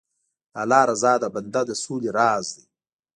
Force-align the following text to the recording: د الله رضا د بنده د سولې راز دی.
د 0.53 0.55
الله 0.61 0.81
رضا 0.91 1.13
د 1.19 1.25
بنده 1.33 1.61
د 1.65 1.71
سولې 1.83 2.09
راز 2.17 2.45
دی. 2.55 2.65